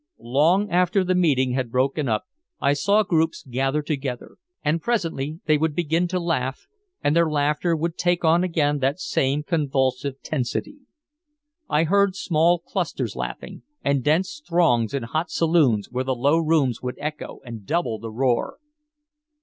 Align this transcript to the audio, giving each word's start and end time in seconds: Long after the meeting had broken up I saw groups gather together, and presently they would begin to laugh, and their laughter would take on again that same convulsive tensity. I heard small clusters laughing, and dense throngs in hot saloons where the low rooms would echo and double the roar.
Long 0.33 0.71
after 0.71 1.03
the 1.03 1.13
meeting 1.13 1.51
had 1.51 1.69
broken 1.71 2.09
up 2.09 2.25
I 2.59 2.73
saw 2.73 3.03
groups 3.03 3.45
gather 3.47 3.83
together, 3.83 4.37
and 4.65 4.81
presently 4.81 5.41
they 5.45 5.59
would 5.59 5.75
begin 5.75 6.07
to 6.07 6.19
laugh, 6.19 6.65
and 7.03 7.15
their 7.15 7.29
laughter 7.29 7.75
would 7.75 7.99
take 7.99 8.25
on 8.25 8.43
again 8.43 8.79
that 8.79 8.99
same 8.99 9.43
convulsive 9.43 10.19
tensity. 10.23 10.79
I 11.69 11.83
heard 11.83 12.15
small 12.15 12.57
clusters 12.57 13.15
laughing, 13.15 13.61
and 13.83 14.03
dense 14.03 14.41
throngs 14.43 14.95
in 14.95 15.03
hot 15.03 15.29
saloons 15.29 15.91
where 15.91 16.03
the 16.03 16.15
low 16.15 16.39
rooms 16.39 16.81
would 16.81 16.97
echo 16.97 17.39
and 17.45 17.63
double 17.63 17.99
the 17.99 18.09
roar. 18.09 18.57